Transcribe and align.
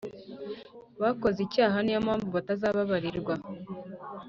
bakoze 1.01 1.39
icyaha 1.47 1.77
niyo 1.81 1.99
mpamvu 2.05 2.27
batazababarirwa 2.35 3.35